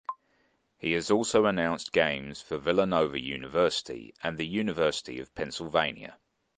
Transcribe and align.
He 0.79 0.93
has 0.93 1.11
also 1.11 1.45
announced 1.45 1.91
games 1.91 2.41
for 2.41 2.57
Villanova 2.57 3.19
University 3.19 4.15
and 4.23 4.35
the 4.39 4.47
University 4.47 5.19
of 5.19 5.35
Pennsylvania. 5.35 6.17